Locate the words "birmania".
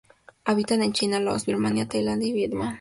1.45-1.87